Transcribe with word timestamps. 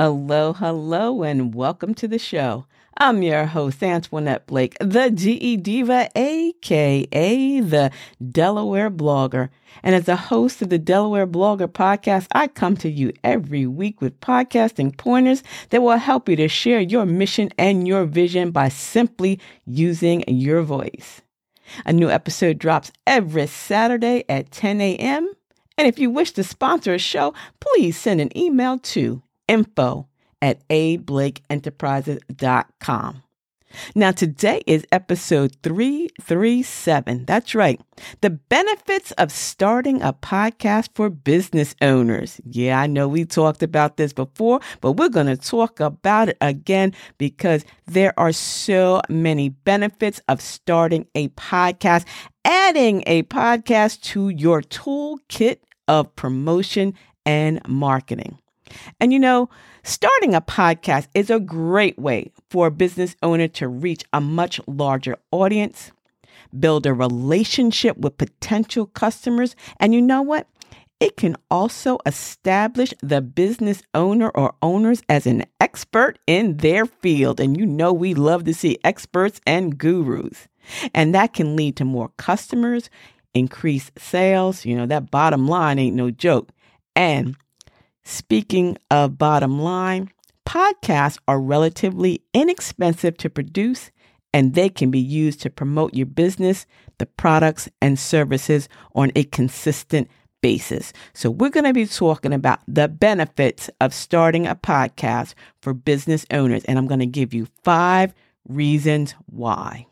Hello, 0.00 0.52
hello, 0.52 1.24
and 1.24 1.52
welcome 1.52 1.92
to 1.94 2.06
the 2.06 2.20
show. 2.20 2.66
I'm 2.98 3.20
your 3.20 3.46
host, 3.46 3.82
Antoinette 3.82 4.46
Blake, 4.46 4.76
the 4.78 5.10
DE 5.10 5.56
Diva, 5.56 6.08
aka 6.14 7.58
the 7.58 7.90
Delaware 8.30 8.92
Blogger. 8.92 9.48
And 9.82 9.96
as 9.96 10.06
a 10.06 10.14
host 10.14 10.62
of 10.62 10.68
the 10.68 10.78
Delaware 10.78 11.26
Blogger 11.26 11.66
podcast, 11.66 12.28
I 12.30 12.46
come 12.46 12.76
to 12.76 12.88
you 12.88 13.12
every 13.24 13.66
week 13.66 14.00
with 14.00 14.20
podcasting 14.20 14.96
pointers 14.96 15.42
that 15.70 15.82
will 15.82 15.96
help 15.96 16.28
you 16.28 16.36
to 16.36 16.46
share 16.46 16.78
your 16.78 17.04
mission 17.04 17.50
and 17.58 17.88
your 17.88 18.04
vision 18.04 18.52
by 18.52 18.68
simply 18.68 19.40
using 19.66 20.22
your 20.28 20.62
voice. 20.62 21.22
A 21.84 21.92
new 21.92 22.08
episode 22.08 22.60
drops 22.60 22.92
every 23.04 23.48
Saturday 23.48 24.22
at 24.28 24.52
10 24.52 24.80
a.m. 24.80 25.32
And 25.76 25.88
if 25.88 25.98
you 25.98 26.08
wish 26.08 26.30
to 26.34 26.44
sponsor 26.44 26.94
a 26.94 26.98
show, 27.00 27.34
please 27.58 27.98
send 27.98 28.20
an 28.20 28.36
email 28.38 28.78
to 28.78 29.22
info 29.48 30.06
at 30.40 30.66
ablakeenterprises.com. 30.68 33.22
Now, 33.94 34.12
today 34.12 34.62
is 34.66 34.86
episode 34.92 35.56
337. 35.62 37.24
That's 37.26 37.54
right. 37.54 37.80
The 38.20 38.30
benefits 38.30 39.12
of 39.12 39.30
starting 39.30 40.02
a 40.02 40.12
podcast 40.12 40.90
for 40.94 41.10
business 41.10 41.74
owners. 41.82 42.40
Yeah, 42.44 42.80
I 42.80 42.86
know 42.86 43.08
we 43.08 43.24
talked 43.24 43.62
about 43.62 43.96
this 43.96 44.12
before, 44.12 44.60
but 44.80 44.92
we're 44.92 45.08
going 45.08 45.26
to 45.26 45.36
talk 45.36 45.80
about 45.80 46.30
it 46.30 46.38
again 46.40 46.94
because 47.18 47.64
there 47.86 48.18
are 48.18 48.32
so 48.32 49.02
many 49.08 49.50
benefits 49.50 50.20
of 50.28 50.40
starting 50.40 51.06
a 51.14 51.28
podcast, 51.28 52.06
adding 52.44 53.02
a 53.06 53.22
podcast 53.24 54.02
to 54.02 54.30
your 54.30 54.62
toolkit 54.62 55.58
of 55.86 56.14
promotion 56.16 56.94
and 57.26 57.60
marketing. 57.68 58.38
And 59.00 59.12
you 59.12 59.18
know, 59.18 59.48
starting 59.82 60.34
a 60.34 60.40
podcast 60.40 61.08
is 61.14 61.30
a 61.30 61.40
great 61.40 61.98
way 61.98 62.30
for 62.50 62.66
a 62.66 62.72
business 62.72 63.16
owner 63.22 63.48
to 63.48 63.68
reach 63.68 64.04
a 64.12 64.20
much 64.20 64.60
larger 64.66 65.16
audience, 65.30 65.92
build 66.58 66.86
a 66.86 66.94
relationship 66.94 67.96
with 67.98 68.18
potential 68.18 68.86
customers, 68.86 69.54
and 69.80 69.94
you 69.94 70.02
know 70.02 70.22
what? 70.22 70.46
It 71.00 71.16
can 71.16 71.36
also 71.48 71.98
establish 72.06 72.92
the 73.02 73.20
business 73.20 73.82
owner 73.94 74.30
or 74.30 74.54
owners 74.62 75.00
as 75.08 75.26
an 75.26 75.44
expert 75.60 76.18
in 76.26 76.56
their 76.56 76.86
field. 76.86 77.38
And 77.38 77.56
you 77.56 77.66
know, 77.66 77.92
we 77.92 78.14
love 78.14 78.44
to 78.44 78.54
see 78.54 78.78
experts 78.82 79.40
and 79.46 79.78
gurus. 79.78 80.48
And 80.94 81.14
that 81.14 81.34
can 81.34 81.54
lead 81.54 81.76
to 81.76 81.84
more 81.84 82.10
customers, 82.16 82.90
increased 83.32 83.92
sales. 83.96 84.64
You 84.64 84.76
know, 84.76 84.86
that 84.86 85.10
bottom 85.10 85.46
line 85.46 85.78
ain't 85.78 85.94
no 85.94 86.10
joke. 86.10 86.48
And 86.96 87.36
Speaking 88.10 88.78
of 88.90 89.18
bottom 89.18 89.60
line, 89.60 90.10
podcasts 90.46 91.18
are 91.28 91.38
relatively 91.38 92.22
inexpensive 92.32 93.18
to 93.18 93.28
produce 93.28 93.90
and 94.32 94.54
they 94.54 94.70
can 94.70 94.90
be 94.90 94.98
used 94.98 95.42
to 95.42 95.50
promote 95.50 95.92
your 95.92 96.06
business, 96.06 96.64
the 96.96 97.04
products 97.04 97.68
and 97.82 97.98
services 97.98 98.70
on 98.94 99.12
a 99.14 99.24
consistent 99.24 100.08
basis. 100.40 100.94
So, 101.12 101.30
we're 101.30 101.50
going 101.50 101.64
to 101.64 101.74
be 101.74 101.84
talking 101.84 102.32
about 102.32 102.60
the 102.66 102.88
benefits 102.88 103.68
of 103.78 103.92
starting 103.92 104.46
a 104.46 104.56
podcast 104.56 105.34
for 105.60 105.74
business 105.74 106.24
owners, 106.30 106.64
and 106.64 106.78
I'm 106.78 106.86
going 106.86 107.00
to 107.00 107.06
give 107.06 107.34
you 107.34 107.46
five 107.62 108.14
reasons 108.48 109.14
why. 109.26 109.86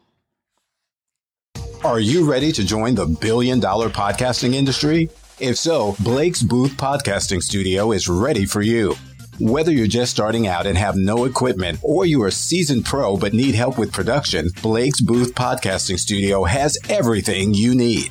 Are 1.85 2.01
you 2.01 2.25
ready 2.25 2.51
to 2.53 2.65
join 2.65 2.95
the 2.95 3.05
billion 3.05 3.61
dollar 3.61 3.91
podcasting 3.91 4.55
industry? 4.55 5.11
If 5.39 5.59
so, 5.59 5.95
Blake's 6.01 6.43
Booth 6.43 6.79
Podcasting 6.79 7.43
Studio 7.43 7.93
is 7.93 8.09
ready 8.09 8.47
for 8.47 8.63
you. 8.63 8.95
Whether 9.39 9.71
you're 9.71 9.87
just 9.87 10.11
starting 10.11 10.47
out 10.47 10.65
and 10.65 10.79
have 10.79 10.97
no 10.97 11.27
equipment, 11.27 11.79
or 11.83 12.07
you're 12.07 12.29
a 12.29 12.33
seasoned 12.33 12.87
pro 12.87 13.19
but 13.19 13.35
need 13.35 13.55
help 13.55 13.77
with 13.77 13.93
production, 13.93 14.49
Blake's 14.63 15.03
Booth 15.03 15.35
Podcasting 15.35 15.99
Studio 15.99 16.45
has 16.45 16.79
everything 16.89 17.53
you 17.53 17.75
need. 17.75 18.11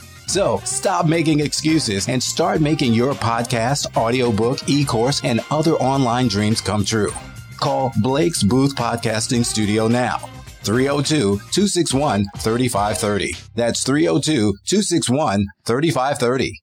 So 0.27 0.57
stop 0.63 1.05
making 1.05 1.39
excuses 1.39 2.07
and 2.07 2.21
start 2.21 2.61
making 2.61 2.93
your 2.93 3.13
podcast, 3.13 3.95
audiobook, 3.97 4.67
e 4.69 4.85
course, 4.85 5.21
and 5.23 5.41
other 5.51 5.73
online 5.73 6.27
dreams 6.27 6.61
come 6.61 6.85
true. 6.85 7.11
Call 7.59 7.91
Blake's 8.01 8.43
Booth 8.43 8.75
Podcasting 8.75 9.45
Studio 9.45 9.87
now. 9.87 10.17
302 10.63 11.37
261 11.51 12.25
3530. 12.37 13.35
That's 13.55 13.83
302 13.83 14.53
261 14.65 15.45
3530. 15.65 16.61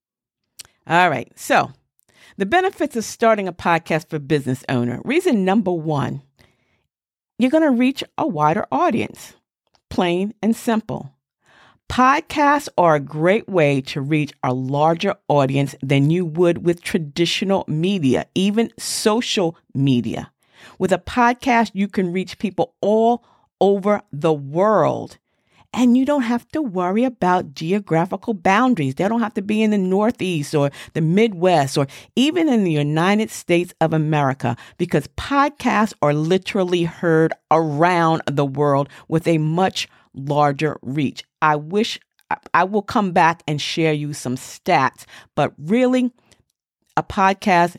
All 0.86 1.10
right. 1.10 1.30
So, 1.36 1.72
the 2.36 2.46
benefits 2.46 2.96
of 2.96 3.04
starting 3.04 3.48
a 3.48 3.52
podcast 3.52 4.08
for 4.08 4.18
business 4.18 4.64
owner. 4.68 5.00
Reason 5.04 5.44
number 5.44 5.72
one 5.72 6.22
you're 7.38 7.50
going 7.52 7.62
to 7.62 7.70
reach 7.70 8.02
a 8.16 8.26
wider 8.26 8.66
audience. 8.72 9.34
Plain 9.90 10.34
and 10.42 10.56
simple. 10.56 11.14
Podcasts 11.88 12.68
are 12.78 12.94
a 12.94 13.00
great 13.00 13.48
way 13.48 13.80
to 13.80 14.00
reach 14.00 14.32
a 14.44 14.52
larger 14.52 15.16
audience 15.26 15.74
than 15.82 16.10
you 16.10 16.24
would 16.24 16.64
with 16.64 16.82
traditional 16.82 17.64
media, 17.66 18.26
even 18.34 18.70
social 18.78 19.56
media. 19.74 20.30
With 20.78 20.92
a 20.92 20.98
podcast, 20.98 21.70
you 21.74 21.88
can 21.88 22.12
reach 22.12 22.38
people 22.38 22.74
all 22.80 23.24
over 23.60 24.02
the 24.12 24.32
world. 24.32 25.18
And 25.72 25.96
you 25.96 26.06
don't 26.06 26.22
have 26.22 26.48
to 26.52 26.62
worry 26.62 27.04
about 27.04 27.54
geographical 27.54 28.32
boundaries. 28.32 28.94
They 28.94 29.06
don't 29.06 29.20
have 29.20 29.34
to 29.34 29.42
be 29.42 29.62
in 29.62 29.70
the 29.70 29.78
Northeast 29.78 30.54
or 30.54 30.70
the 30.94 31.00
Midwest 31.00 31.76
or 31.76 31.86
even 32.16 32.48
in 32.48 32.64
the 32.64 32.72
United 32.72 33.30
States 33.30 33.74
of 33.80 33.92
America 33.92 34.56
because 34.78 35.08
podcasts 35.08 35.92
are 36.00 36.14
literally 36.14 36.84
heard 36.84 37.32
around 37.50 38.22
the 38.26 38.46
world 38.46 38.88
with 39.08 39.28
a 39.28 39.38
much 39.38 39.88
larger 40.18 40.78
reach. 40.82 41.24
I 41.40 41.56
wish 41.56 41.98
I 42.52 42.64
will 42.64 42.82
come 42.82 43.12
back 43.12 43.42
and 43.46 43.60
share 43.60 43.92
you 43.92 44.12
some 44.12 44.36
stats, 44.36 45.04
but 45.34 45.52
really, 45.56 46.12
a 46.96 47.02
podcast 47.02 47.76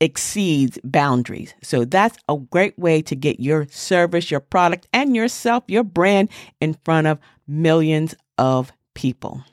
exceeds 0.00 0.78
boundaries. 0.82 1.54
So 1.62 1.84
that's 1.84 2.16
a 2.28 2.36
great 2.36 2.78
way 2.78 3.02
to 3.02 3.14
get 3.14 3.40
your 3.40 3.66
service, 3.68 4.30
your 4.30 4.40
product, 4.40 4.86
and 4.92 5.14
yourself, 5.14 5.64
your 5.68 5.84
brand 5.84 6.30
in 6.60 6.74
front 6.84 7.06
of 7.06 7.18
millions 7.46 8.14
of 8.38 8.72
people. 8.94 9.44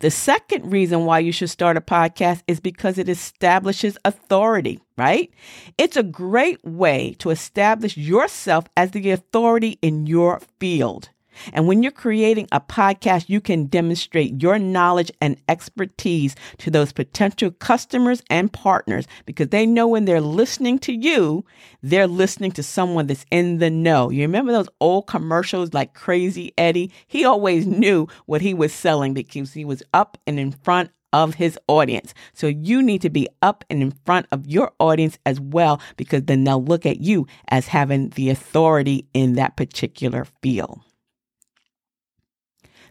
The 0.00 0.10
second 0.10 0.72
reason 0.72 1.04
why 1.04 1.18
you 1.18 1.30
should 1.30 1.50
start 1.50 1.76
a 1.76 1.82
podcast 1.82 2.42
is 2.48 2.58
because 2.58 2.96
it 2.96 3.08
establishes 3.08 3.98
authority, 4.02 4.80
right? 4.96 5.30
It's 5.76 5.96
a 5.96 6.02
great 6.02 6.64
way 6.64 7.16
to 7.18 7.28
establish 7.28 7.98
yourself 7.98 8.64
as 8.78 8.92
the 8.92 9.10
authority 9.10 9.78
in 9.82 10.06
your 10.06 10.40
field. 10.58 11.10
And 11.52 11.66
when 11.66 11.82
you're 11.82 11.92
creating 11.92 12.48
a 12.52 12.60
podcast, 12.60 13.28
you 13.28 13.40
can 13.40 13.66
demonstrate 13.66 14.42
your 14.42 14.58
knowledge 14.58 15.10
and 15.20 15.40
expertise 15.48 16.34
to 16.58 16.70
those 16.70 16.92
potential 16.92 17.50
customers 17.50 18.22
and 18.30 18.52
partners 18.52 19.06
because 19.26 19.48
they 19.48 19.66
know 19.66 19.88
when 19.88 20.04
they're 20.04 20.20
listening 20.20 20.78
to 20.80 20.92
you, 20.92 21.44
they're 21.82 22.06
listening 22.06 22.52
to 22.52 22.62
someone 22.62 23.06
that's 23.06 23.26
in 23.30 23.58
the 23.58 23.70
know. 23.70 24.10
You 24.10 24.22
remember 24.22 24.52
those 24.52 24.68
old 24.80 25.06
commercials 25.06 25.74
like 25.74 25.94
Crazy 25.94 26.52
Eddie? 26.58 26.92
He 27.06 27.24
always 27.24 27.66
knew 27.66 28.08
what 28.26 28.40
he 28.40 28.54
was 28.54 28.72
selling 28.72 29.14
because 29.14 29.52
he 29.52 29.64
was 29.64 29.82
up 29.92 30.18
and 30.26 30.38
in 30.38 30.52
front 30.52 30.90
of 31.12 31.34
his 31.34 31.58
audience. 31.66 32.14
So 32.32 32.46
you 32.46 32.82
need 32.82 33.02
to 33.02 33.10
be 33.10 33.28
up 33.42 33.64
and 33.68 33.82
in 33.82 33.92
front 34.04 34.26
of 34.30 34.46
your 34.46 34.72
audience 34.78 35.18
as 35.26 35.40
well, 35.40 35.80
because 35.96 36.22
then 36.24 36.44
they'll 36.44 36.62
look 36.62 36.86
at 36.86 37.00
you 37.00 37.26
as 37.48 37.68
having 37.68 38.10
the 38.10 38.30
authority 38.30 39.08
in 39.12 39.34
that 39.34 39.56
particular 39.56 40.26
field. 40.42 40.80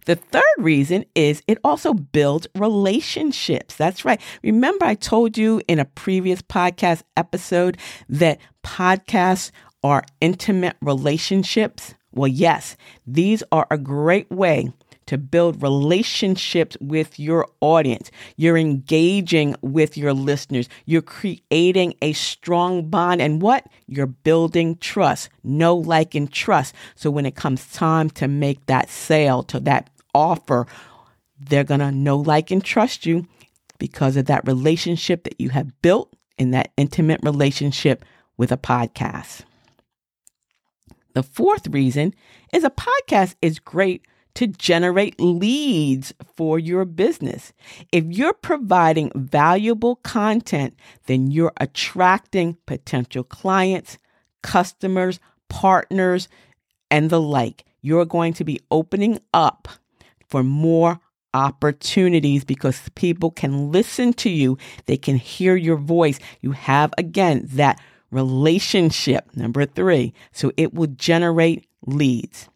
The 0.09 0.15
third 0.15 0.41
reason 0.57 1.05
is 1.13 1.43
it 1.45 1.59
also 1.63 1.93
builds 1.93 2.47
relationships. 2.55 3.75
That's 3.75 4.03
right. 4.03 4.19
Remember, 4.41 4.85
I 4.85 4.95
told 4.95 5.37
you 5.37 5.61
in 5.67 5.77
a 5.77 5.85
previous 5.85 6.41
podcast 6.41 7.03
episode 7.15 7.77
that 8.09 8.39
podcasts 8.65 9.51
are 9.83 10.03
intimate 10.19 10.77
relationships? 10.81 11.93
Well, 12.11 12.27
yes, 12.27 12.75
these 13.05 13.43
are 13.51 13.67
a 13.69 13.77
great 13.77 14.31
way 14.31 14.73
to 15.05 15.19
build 15.19 15.61
relationships 15.61 16.75
with 16.81 17.19
your 17.19 17.47
audience. 17.61 18.09
You're 18.35 18.57
engaging 18.57 19.55
with 19.61 19.95
your 19.95 20.15
listeners. 20.15 20.69
You're 20.87 21.03
creating 21.03 21.93
a 22.01 22.13
strong 22.13 22.89
bond. 22.89 23.21
And 23.21 23.43
what? 23.43 23.67
You're 23.85 24.07
building 24.07 24.77
trust. 24.77 25.29
know 25.43 25.75
like, 25.75 26.15
and 26.15 26.31
trust. 26.31 26.73
So 26.95 27.11
when 27.11 27.27
it 27.27 27.35
comes 27.35 27.71
time 27.73 28.09
to 28.11 28.27
make 28.27 28.65
that 28.65 28.89
sale, 28.89 29.43
to 29.43 29.59
that 29.59 29.91
offer, 30.13 30.67
they're 31.39 31.63
going 31.63 31.79
to 31.79 31.91
know, 31.91 32.17
like, 32.17 32.51
and 32.51 32.63
trust 32.63 33.05
you 33.05 33.27
because 33.77 34.17
of 34.17 34.25
that 34.25 34.47
relationship 34.47 35.23
that 35.23 35.39
you 35.39 35.49
have 35.49 35.81
built 35.81 36.13
in 36.37 36.51
that 36.51 36.71
intimate 36.77 37.21
relationship 37.23 38.03
with 38.37 38.51
a 38.51 38.57
podcast. 38.57 39.41
The 41.13 41.23
fourth 41.23 41.67
reason 41.67 42.13
is 42.53 42.63
a 42.63 42.69
podcast 42.69 43.35
is 43.41 43.59
great 43.59 44.05
to 44.35 44.47
generate 44.47 45.19
leads 45.19 46.13
for 46.35 46.59
your 46.59 46.85
business. 46.85 47.51
If 47.91 48.05
you're 48.05 48.33
providing 48.33 49.11
valuable 49.15 49.97
content, 49.97 50.77
then 51.07 51.31
you're 51.31 51.51
attracting 51.57 52.57
potential 52.65 53.23
clients, 53.23 53.97
customers, 54.41 55.19
partners, 55.49 56.29
and 56.91 57.09
the 57.09 57.19
like. 57.19 57.65
You're 57.81 58.05
going 58.05 58.33
to 58.35 58.43
be 58.43 58.61
opening 58.71 59.19
up 59.33 59.67
for 60.29 60.43
more 60.43 60.99
opportunities 61.33 62.43
because 62.43 62.81
people 62.95 63.31
can 63.31 63.71
listen 63.71 64.13
to 64.13 64.29
you, 64.29 64.57
they 64.85 64.97
can 64.97 65.15
hear 65.15 65.55
your 65.55 65.77
voice. 65.77 66.19
You 66.41 66.51
have, 66.51 66.93
again, 66.97 67.43
that 67.53 67.79
relationship. 68.11 69.35
Number 69.35 69.65
three. 69.65 70.13
So 70.31 70.51
it 70.57 70.73
will 70.73 70.87
generate 70.87 71.67
leads. 71.85 72.49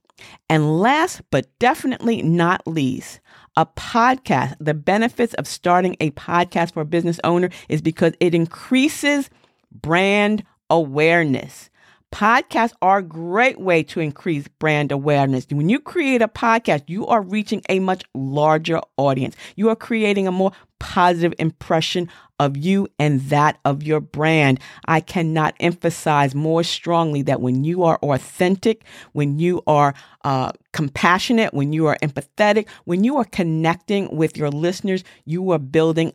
And 0.50 0.80
last 0.80 1.22
but 1.32 1.48
definitely 1.60 2.22
not 2.22 2.66
least, 2.68 3.20
a 3.58 3.66
podcast. 3.66 4.56
The 4.60 4.74
benefits 4.74 5.34
of 5.36 5.48
starting 5.48 5.96
a 6.00 6.12
podcast 6.12 6.74
for 6.74 6.82
a 6.82 6.86
business 6.86 7.20
owner 7.24 7.50
is 7.70 7.82
because 7.82 8.14
it 8.20 8.34
increases 8.34 9.30
brand 9.72 10.44
awareness. 10.70 11.70
Podcasts 12.14 12.74
are 12.80 13.00
a 13.00 13.04
great 13.04 13.60
way 13.60 13.82
to 13.82 14.00
increase 14.00 14.48
brand 14.48 14.92
awareness. 14.92 15.48
When 15.50 15.68
you 15.68 15.80
create 15.80 16.22
a 16.22 16.28
podcast, 16.28 16.84
you 16.86 17.08
are 17.08 17.24
reaching 17.24 17.64
a 17.70 17.80
much 17.80 18.04
larger 18.14 18.82
audience. 18.98 19.36
You 19.56 19.70
are 19.70 19.76
creating 19.76 20.28
a 20.28 20.32
more 20.32 20.52
positive 20.78 21.34
impression 21.40 22.08
of 22.40 22.56
you 22.56 22.88
and 23.00 23.22
that 23.22 23.58
of 23.66 23.82
your 23.82 24.00
brand. 24.00 24.60
I 24.86 25.00
cannot 25.00 25.56
emphasize 25.60 26.36
more 26.36 26.64
strongly 26.64 27.24
that 27.24 27.42
when 27.42 27.64
you 27.64 27.84
are 27.84 27.98
authentic, 28.04 28.84
when 29.14 29.40
you 29.40 29.64
are 29.66 29.96
uh, 30.24 30.52
compassionate, 30.72 31.54
when 31.54 31.74
you 31.74 31.88
are 31.88 31.98
empathetic, 32.04 32.68
when 32.86 33.04
you 33.04 33.18
are 33.18 33.26
connecting 33.26 34.16
with 34.16 34.38
your 34.38 34.50
listeners, 34.50 35.04
you 35.26 35.50
are 35.52 35.60
building 35.60 36.14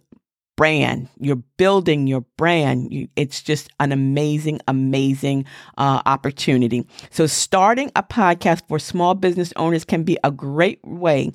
brand. 0.59 1.09
You're 1.21 1.37
building 1.57 2.09
your 2.09 2.23
brand. 2.37 2.93
You, 2.93 3.09
it's 3.15 3.41
just 3.41 3.71
an 3.79 3.93
amazing, 3.93 4.61
amazing 4.67 5.45
uh, 5.79 6.03
opportunity. 6.05 6.85
So, 7.11 7.29
starting 7.29 7.93
a 7.95 8.03
podcast 8.03 8.67
for 8.69 8.81
small 8.81 9.15
business 9.15 9.53
owners 9.55 9.85
can 9.85 10.03
be 10.03 10.19
a 10.25 10.33
great 10.33 10.81
way 10.85 11.31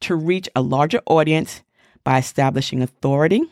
to 0.00 0.14
reach 0.14 0.48
a 0.54 0.62
larger 0.62 1.02
audience 1.06 1.62
by 2.04 2.18
establishing 2.18 2.80
authority, 2.80 3.42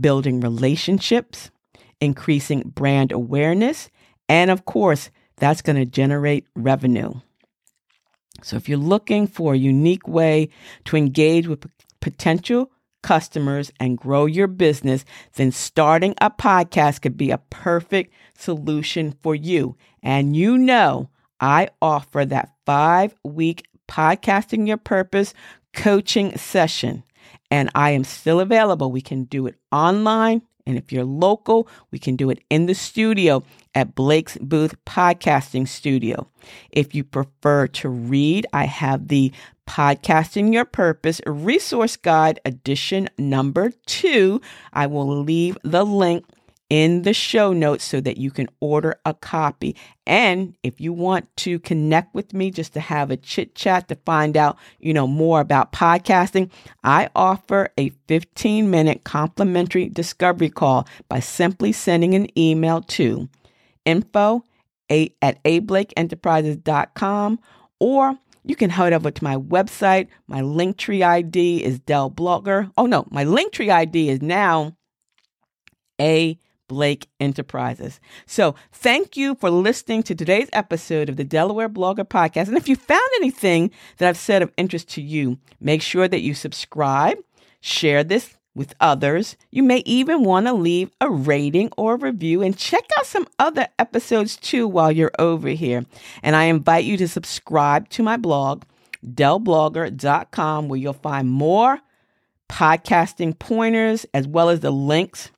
building 0.00 0.40
relationships, 0.40 1.50
increasing 2.00 2.62
brand 2.74 3.12
awareness, 3.12 3.90
and 4.30 4.50
of 4.50 4.64
course, 4.64 5.10
that's 5.36 5.60
going 5.60 5.76
to 5.76 5.84
generate 5.84 6.46
revenue. 6.56 7.12
So, 8.42 8.56
if 8.56 8.66
you're 8.66 8.78
looking 8.78 9.26
for 9.26 9.52
a 9.52 9.58
unique 9.58 10.08
way 10.08 10.48
to 10.86 10.96
engage 10.96 11.46
with 11.46 11.66
potential 12.00 12.70
customers 13.02 13.70
and 13.78 13.98
grow 13.98 14.26
your 14.26 14.46
business, 14.46 15.04
then 15.34 15.52
starting 15.52 16.14
a 16.20 16.30
podcast 16.30 17.02
could 17.02 17.16
be 17.16 17.30
a 17.30 17.38
perfect 17.38 18.12
solution 18.34 19.14
for 19.22 19.34
you. 19.34 19.76
And 20.02 20.36
you 20.36 20.56
know, 20.58 21.10
I 21.40 21.68
offer 21.80 22.24
that 22.24 22.54
five 22.64 23.14
week 23.24 23.66
podcasting 23.88 24.66
your 24.66 24.76
purpose 24.76 25.34
coaching 25.72 26.36
session. 26.36 27.02
And 27.50 27.70
I 27.74 27.90
am 27.90 28.04
still 28.04 28.40
available. 28.40 28.90
We 28.90 29.02
can 29.02 29.24
do 29.24 29.46
it 29.46 29.56
online. 29.70 30.42
And 30.66 30.78
if 30.78 30.92
you're 30.92 31.04
local, 31.04 31.68
we 31.90 31.98
can 31.98 32.16
do 32.16 32.30
it 32.30 32.42
in 32.48 32.66
the 32.66 32.74
studio 32.74 33.42
at 33.74 33.94
Blake's 33.94 34.36
Booth 34.38 34.74
Podcasting 34.84 35.66
Studio. 35.66 36.28
If 36.70 36.94
you 36.94 37.04
prefer 37.04 37.66
to 37.68 37.88
read, 37.88 38.46
I 38.52 38.64
have 38.66 39.08
the 39.08 39.32
Podcasting 39.68 40.52
Your 40.52 40.64
Purpose 40.64 41.20
Resource 41.26 41.96
Guide 41.96 42.40
Edition 42.44 43.08
number 43.16 43.72
two. 43.86 44.40
I 44.72 44.86
will 44.86 45.22
leave 45.22 45.56
the 45.62 45.84
link 45.84 46.24
in 46.72 47.02
the 47.02 47.12
show 47.12 47.52
notes 47.52 47.84
so 47.84 48.00
that 48.00 48.16
you 48.16 48.30
can 48.30 48.48
order 48.60 48.98
a 49.04 49.12
copy. 49.12 49.76
And 50.06 50.56
if 50.62 50.80
you 50.80 50.94
want 50.94 51.28
to 51.38 51.58
connect 51.58 52.14
with 52.14 52.32
me 52.32 52.50
just 52.50 52.72
to 52.72 52.80
have 52.80 53.10
a 53.10 53.16
chit 53.18 53.54
chat 53.54 53.88
to 53.88 53.94
find 54.06 54.38
out, 54.38 54.56
you 54.80 54.94
know, 54.94 55.06
more 55.06 55.40
about 55.40 55.72
podcasting, 55.72 56.50
I 56.82 57.10
offer 57.14 57.68
a 57.76 57.90
15 58.08 58.70
minute 58.70 59.04
complimentary 59.04 59.90
discovery 59.90 60.48
call 60.48 60.88
by 61.10 61.20
simply 61.20 61.72
sending 61.72 62.14
an 62.14 62.26
email 62.38 62.80
to 62.80 63.28
info 63.84 64.44
at 64.90 65.42
ablakeenterprises.com 65.44 67.38
or 67.78 68.18
you 68.44 68.56
can 68.56 68.70
head 68.70 68.92
over 68.92 69.10
to 69.10 69.24
my 69.24 69.36
website. 69.36 70.08
My 70.26 70.40
Linktree 70.40 71.04
ID 71.04 71.62
is 71.64 71.78
Dell 71.78 72.10
Blogger. 72.10 72.70
Oh 72.76 72.86
no, 72.86 73.06
my 73.10 73.24
Linktree 73.24 73.70
ID 73.70 74.08
is 74.10 74.20
now 74.20 74.76
A 76.00 76.38
Blake 76.68 77.08
Enterprises. 77.20 78.00
So 78.26 78.54
thank 78.72 79.16
you 79.16 79.34
for 79.36 79.50
listening 79.50 80.02
to 80.04 80.14
today's 80.14 80.48
episode 80.52 81.08
of 81.08 81.16
the 81.16 81.24
Delaware 81.24 81.68
Blogger 81.68 82.08
Podcast. 82.08 82.48
And 82.48 82.56
if 82.56 82.68
you 82.68 82.76
found 82.76 83.02
anything 83.16 83.70
that 83.98 84.08
I've 84.08 84.16
said 84.16 84.42
of 84.42 84.52
interest 84.56 84.88
to 84.90 85.02
you, 85.02 85.38
make 85.60 85.82
sure 85.82 86.08
that 86.08 86.22
you 86.22 86.34
subscribe, 86.34 87.18
share 87.60 88.02
this 88.02 88.36
with 88.54 88.74
others. 88.80 89.36
You 89.50 89.62
may 89.62 89.78
even 89.84 90.24
want 90.24 90.46
to 90.46 90.52
leave 90.52 90.90
a 91.00 91.10
rating 91.10 91.70
or 91.76 91.96
review 91.96 92.42
and 92.42 92.56
check 92.56 92.84
out 92.98 93.06
some 93.06 93.26
other 93.38 93.68
episodes 93.78 94.36
too 94.36 94.68
while 94.68 94.92
you're 94.92 95.12
over 95.18 95.48
here. 95.48 95.84
And 96.22 96.36
I 96.36 96.44
invite 96.44 96.84
you 96.84 96.96
to 96.98 97.08
subscribe 97.08 97.88
to 97.90 98.02
my 98.02 98.16
blog, 98.16 98.64
dellblogger.com, 99.06 100.68
where 100.68 100.78
you'll 100.78 100.92
find 100.92 101.30
more 101.30 101.80
podcasting 102.48 103.38
pointers 103.38 104.04
as 104.12 104.28
well 104.28 104.50
as 104.50 104.60
the 104.60 104.70
links 104.70 105.30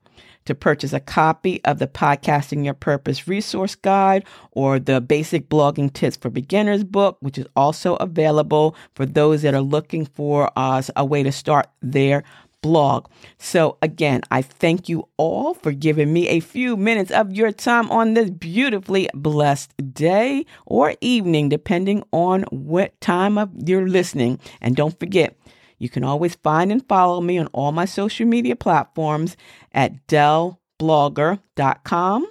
to 0.44 0.54
purchase 0.54 0.92
a 0.92 1.00
copy 1.00 1.64
of 1.64 1.78
the 1.78 1.86
Podcasting 1.86 2.64
Your 2.64 2.74
Purpose 2.74 3.26
resource 3.26 3.74
guide 3.74 4.24
or 4.52 4.78
the 4.78 5.00
Basic 5.00 5.48
Blogging 5.48 5.92
Tips 5.92 6.16
for 6.16 6.30
Beginners 6.30 6.84
book, 6.84 7.16
which 7.20 7.38
is 7.38 7.46
also 7.56 7.96
available 7.96 8.76
for 8.94 9.06
those 9.06 9.42
that 9.42 9.54
are 9.54 9.60
looking 9.60 10.04
for 10.04 10.50
uh, 10.56 10.82
a 10.96 11.04
way 11.04 11.22
to 11.22 11.32
start 11.32 11.68
their 11.80 12.24
blog. 12.64 13.06
So, 13.36 13.76
again, 13.82 14.22
I 14.30 14.40
thank 14.40 14.88
you 14.88 15.06
all 15.18 15.52
for 15.52 15.70
giving 15.70 16.14
me 16.14 16.28
a 16.28 16.40
few 16.40 16.78
minutes 16.78 17.10
of 17.10 17.30
your 17.30 17.52
time 17.52 17.90
on 17.90 18.14
this 18.14 18.30
beautifully 18.30 19.10
blessed 19.12 19.74
day 19.92 20.46
or 20.64 20.94
evening, 21.02 21.50
depending 21.50 22.04
on 22.10 22.44
what 22.44 22.98
time 23.02 23.36
of 23.36 23.50
you're 23.68 23.86
listening. 23.86 24.40
And 24.62 24.74
don't 24.74 24.98
forget, 24.98 25.36
you 25.78 25.90
can 25.90 26.04
always 26.04 26.36
find 26.36 26.72
and 26.72 26.88
follow 26.88 27.20
me 27.20 27.36
on 27.36 27.48
all 27.48 27.70
my 27.70 27.84
social 27.84 28.26
media 28.26 28.56
platforms 28.56 29.36
at 29.72 30.06
dellblogger.com 30.06 32.26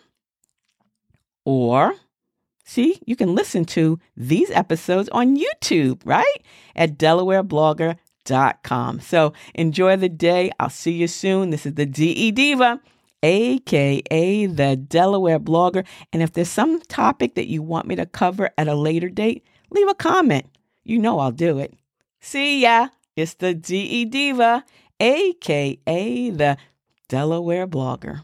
or 1.45 1.93
see, 2.65 2.99
you 3.05 3.15
can 3.15 3.35
listen 3.35 3.65
to 3.65 3.99
these 4.17 4.49
episodes 4.49 5.09
on 5.09 5.37
YouTube, 5.37 6.01
right? 6.05 6.43
At 6.75 6.97
Delaware 6.97 7.43
Blogger 7.43 7.97
com. 8.63 8.99
So 8.99 9.33
enjoy 9.53 9.97
the 9.97 10.09
day. 10.09 10.51
I'll 10.59 10.69
see 10.69 10.93
you 10.93 11.07
soon. 11.07 11.49
This 11.49 11.65
is 11.65 11.73
the 11.73 11.85
DE 11.85 12.31
Diva, 12.31 12.79
aka 13.21 14.45
the 14.45 14.75
Delaware 14.75 15.39
blogger. 15.39 15.85
And 16.11 16.21
if 16.21 16.33
there's 16.33 16.49
some 16.49 16.81
topic 16.81 17.35
that 17.35 17.47
you 17.47 17.61
want 17.61 17.87
me 17.87 17.95
to 17.95 18.05
cover 18.05 18.49
at 18.57 18.67
a 18.67 18.75
later 18.75 19.09
date, 19.09 19.45
leave 19.69 19.87
a 19.87 19.95
comment. 19.95 20.45
You 20.83 20.99
know 20.99 21.19
I'll 21.19 21.31
do 21.31 21.59
it. 21.59 21.73
See 22.19 22.61
ya. 22.61 22.89
It's 23.15 23.35
the 23.35 23.53
DE 23.53 24.05
Diva, 24.05 24.65
aka 24.99 26.29
the 26.29 26.57
Delaware 27.07 27.67
blogger. 27.67 28.23